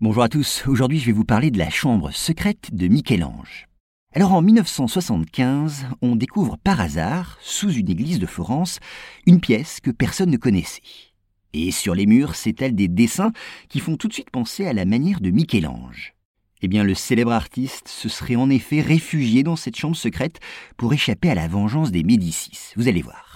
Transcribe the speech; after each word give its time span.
Bonjour 0.00 0.22
à 0.22 0.28
tous, 0.28 0.62
aujourd'hui 0.68 1.00
je 1.00 1.06
vais 1.06 1.12
vous 1.12 1.24
parler 1.24 1.50
de 1.50 1.58
la 1.58 1.70
chambre 1.70 2.12
secrète 2.12 2.72
de 2.72 2.86
Michel-Ange. 2.86 3.66
Alors 4.14 4.32
en 4.32 4.42
1975, 4.42 5.86
on 6.02 6.14
découvre 6.14 6.56
par 6.56 6.80
hasard, 6.80 7.36
sous 7.40 7.72
une 7.72 7.90
église 7.90 8.20
de 8.20 8.26
Florence, 8.26 8.78
une 9.26 9.40
pièce 9.40 9.80
que 9.80 9.90
personne 9.90 10.30
ne 10.30 10.36
connaissait. 10.36 10.82
Et 11.52 11.72
sur 11.72 11.96
les 11.96 12.06
murs 12.06 12.36
s'étalent 12.36 12.76
des 12.76 12.86
dessins 12.86 13.32
qui 13.68 13.80
font 13.80 13.96
tout 13.96 14.06
de 14.06 14.12
suite 14.12 14.30
penser 14.30 14.68
à 14.68 14.72
la 14.72 14.84
manière 14.84 15.20
de 15.20 15.30
Michel-Ange. 15.30 16.14
Eh 16.62 16.68
bien, 16.68 16.84
le 16.84 16.94
célèbre 16.94 17.32
artiste 17.32 17.88
se 17.88 18.08
serait 18.08 18.36
en 18.36 18.50
effet 18.50 18.80
réfugié 18.80 19.42
dans 19.42 19.56
cette 19.56 19.76
chambre 19.76 19.96
secrète 19.96 20.38
pour 20.76 20.92
échapper 20.92 21.28
à 21.28 21.34
la 21.34 21.48
vengeance 21.48 21.90
des 21.90 22.04
Médicis. 22.04 22.72
Vous 22.76 22.86
allez 22.86 23.02
voir. 23.02 23.27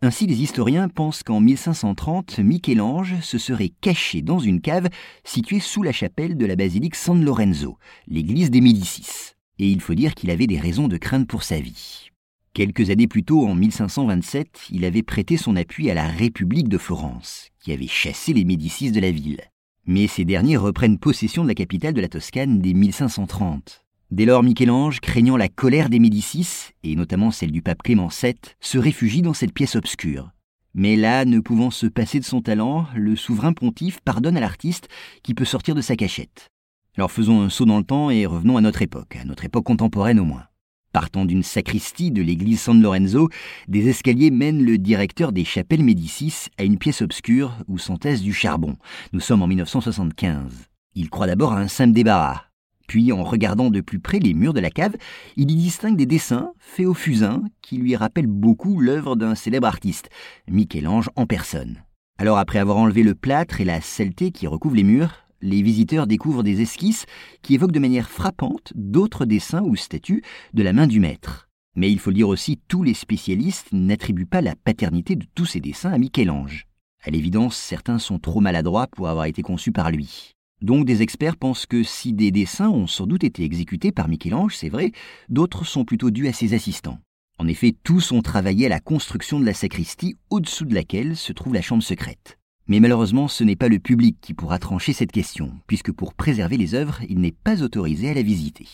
Ainsi, 0.00 0.28
les 0.28 0.42
historiens 0.42 0.88
pensent 0.88 1.24
qu'en 1.24 1.40
1530, 1.40 2.38
Michel-Ange 2.38 3.20
se 3.20 3.36
serait 3.36 3.72
caché 3.80 4.22
dans 4.22 4.38
une 4.38 4.60
cave 4.60 4.88
située 5.24 5.58
sous 5.58 5.82
la 5.82 5.90
chapelle 5.90 6.36
de 6.36 6.46
la 6.46 6.54
basilique 6.54 6.94
San 6.94 7.24
Lorenzo, 7.24 7.78
l'église 8.06 8.52
des 8.52 8.60
Médicis. 8.60 9.34
Et 9.58 9.68
il 9.68 9.80
faut 9.80 9.94
dire 9.94 10.14
qu'il 10.14 10.30
avait 10.30 10.46
des 10.46 10.60
raisons 10.60 10.86
de 10.86 10.98
crainte 10.98 11.26
pour 11.26 11.42
sa 11.42 11.58
vie. 11.58 12.10
Quelques 12.54 12.90
années 12.90 13.08
plus 13.08 13.24
tôt, 13.24 13.44
en 13.44 13.56
1527, 13.56 14.68
il 14.70 14.84
avait 14.84 15.02
prêté 15.02 15.36
son 15.36 15.56
appui 15.56 15.90
à 15.90 15.94
la 15.94 16.06
République 16.06 16.68
de 16.68 16.78
Florence, 16.78 17.48
qui 17.58 17.72
avait 17.72 17.88
chassé 17.88 18.32
les 18.32 18.44
Médicis 18.44 18.92
de 18.92 19.00
la 19.00 19.10
ville. 19.10 19.40
Mais 19.84 20.06
ces 20.06 20.24
derniers 20.24 20.56
reprennent 20.56 20.98
possession 20.98 21.42
de 21.42 21.48
la 21.48 21.54
capitale 21.54 21.94
de 21.94 22.00
la 22.00 22.08
Toscane 22.08 22.60
dès 22.60 22.72
1530. 22.72 23.84
Dès 24.10 24.24
lors, 24.24 24.42
Michel-Ange, 24.42 25.00
craignant 25.00 25.36
la 25.36 25.48
colère 25.48 25.90
des 25.90 25.98
Médicis, 25.98 26.70
et 26.82 26.96
notamment 26.96 27.30
celle 27.30 27.52
du 27.52 27.60
pape 27.60 27.82
Clément 27.82 28.08
VII, 28.08 28.34
se 28.58 28.78
réfugie 28.78 29.20
dans 29.20 29.34
cette 29.34 29.52
pièce 29.52 29.76
obscure. 29.76 30.30
Mais 30.72 30.96
là, 30.96 31.26
ne 31.26 31.40
pouvant 31.40 31.70
se 31.70 31.86
passer 31.86 32.18
de 32.18 32.24
son 32.24 32.40
talent, 32.40 32.86
le 32.94 33.16
souverain 33.16 33.52
pontife 33.52 34.00
pardonne 34.00 34.38
à 34.38 34.40
l'artiste 34.40 34.88
qui 35.22 35.34
peut 35.34 35.44
sortir 35.44 35.74
de 35.74 35.82
sa 35.82 35.94
cachette. 35.94 36.48
Alors 36.96 37.10
faisons 37.10 37.42
un 37.42 37.50
saut 37.50 37.66
dans 37.66 37.78
le 37.78 37.84
temps 37.84 38.08
et 38.08 38.24
revenons 38.24 38.56
à 38.56 38.62
notre 38.62 38.80
époque, 38.80 39.16
à 39.16 39.24
notre 39.24 39.44
époque 39.44 39.64
contemporaine 39.64 40.20
au 40.20 40.24
moins. 40.24 40.44
Partant 40.92 41.26
d'une 41.26 41.42
sacristie 41.42 42.10
de 42.10 42.22
l'église 42.22 42.62
San 42.62 42.80
Lorenzo, 42.80 43.28
des 43.68 43.88
escaliers 43.88 44.30
mènent 44.30 44.64
le 44.64 44.78
directeur 44.78 45.32
des 45.32 45.44
chapelles 45.44 45.84
Médicis 45.84 46.46
à 46.56 46.64
une 46.64 46.78
pièce 46.78 47.02
obscure 47.02 47.52
où 47.68 47.76
s'entasse 47.76 48.22
du 48.22 48.32
charbon. 48.32 48.76
Nous 49.12 49.20
sommes 49.20 49.42
en 49.42 49.46
1975. 49.46 50.50
Il 50.94 51.10
croit 51.10 51.26
d'abord 51.26 51.52
à 51.52 51.60
un 51.60 51.68
simple 51.68 51.92
débarras, 51.92 52.47
puis, 52.88 53.12
en 53.12 53.22
regardant 53.22 53.70
de 53.70 53.82
plus 53.82 54.00
près 54.00 54.18
les 54.18 54.32
murs 54.32 54.54
de 54.54 54.60
la 54.60 54.70
cave, 54.70 54.96
il 55.36 55.50
y 55.50 55.54
distingue 55.54 55.96
des 55.96 56.06
dessins 56.06 56.52
faits 56.58 56.86
au 56.86 56.94
fusain 56.94 57.42
qui 57.60 57.76
lui 57.76 57.94
rappellent 57.94 58.26
beaucoup 58.26 58.80
l'œuvre 58.80 59.14
d'un 59.14 59.34
célèbre 59.34 59.68
artiste, 59.68 60.08
Michel-Ange 60.48 61.10
en 61.14 61.26
personne. 61.26 61.82
Alors, 62.16 62.38
après 62.38 62.58
avoir 62.58 62.78
enlevé 62.78 63.02
le 63.02 63.14
plâtre 63.14 63.60
et 63.60 63.66
la 63.66 63.82
saleté 63.82 64.32
qui 64.32 64.46
recouvre 64.46 64.74
les 64.74 64.84
murs, 64.84 65.26
les 65.42 65.60
visiteurs 65.60 66.06
découvrent 66.06 66.42
des 66.42 66.62
esquisses 66.62 67.04
qui 67.42 67.54
évoquent 67.54 67.72
de 67.72 67.78
manière 67.78 68.08
frappante 68.08 68.72
d'autres 68.74 69.26
dessins 69.26 69.62
ou 69.62 69.76
statues 69.76 70.22
de 70.54 70.62
la 70.62 70.72
main 70.72 70.86
du 70.86 70.98
maître. 70.98 71.50
Mais 71.76 71.92
il 71.92 71.98
faut 71.98 72.10
dire 72.10 72.28
aussi, 72.28 72.58
tous 72.68 72.82
les 72.82 72.94
spécialistes 72.94 73.68
n'attribuent 73.72 74.26
pas 74.26 74.40
la 74.40 74.56
paternité 74.56 75.14
de 75.14 75.26
tous 75.34 75.44
ces 75.44 75.60
dessins 75.60 75.92
à 75.92 75.98
Michel-Ange. 75.98 76.66
À 77.04 77.10
l'évidence, 77.10 77.54
certains 77.54 77.98
sont 77.98 78.18
trop 78.18 78.40
maladroits 78.40 78.86
pour 78.88 79.08
avoir 79.08 79.26
été 79.26 79.42
conçus 79.42 79.72
par 79.72 79.90
lui. 79.90 80.37
Donc 80.60 80.84
des 80.86 81.02
experts 81.02 81.36
pensent 81.36 81.66
que 81.66 81.82
si 81.82 82.12
des 82.12 82.30
dessins 82.30 82.68
ont 82.68 82.86
sans 82.86 83.06
doute 83.06 83.22
été 83.22 83.44
exécutés 83.44 83.92
par 83.92 84.08
Michel-Ange, 84.08 84.56
c'est 84.56 84.68
vrai, 84.68 84.92
d'autres 85.28 85.64
sont 85.64 85.84
plutôt 85.84 86.10
dus 86.10 86.26
à 86.26 86.32
ses 86.32 86.54
assistants. 86.54 86.98
En 87.38 87.46
effet, 87.46 87.76
tous 87.84 88.10
ont 88.10 88.22
travaillé 88.22 88.66
à 88.66 88.70
la 88.70 88.80
construction 88.80 89.38
de 89.38 89.46
la 89.46 89.54
sacristie 89.54 90.16
au-dessous 90.30 90.64
de 90.64 90.74
laquelle 90.74 91.16
se 91.16 91.32
trouve 91.32 91.54
la 91.54 91.62
chambre 91.62 91.84
secrète. 91.84 92.38
Mais 92.66 92.80
malheureusement, 92.80 93.28
ce 93.28 93.44
n'est 93.44 93.56
pas 93.56 93.68
le 93.68 93.78
public 93.78 94.18
qui 94.20 94.34
pourra 94.34 94.58
trancher 94.58 94.92
cette 94.92 95.12
question, 95.12 95.52
puisque 95.68 95.92
pour 95.92 96.14
préserver 96.14 96.56
les 96.56 96.74
œuvres, 96.74 97.00
il 97.08 97.20
n'est 97.20 97.32
pas 97.32 97.62
autorisé 97.62 98.10
à 98.10 98.14
la 98.14 98.22
visiter. 98.22 98.66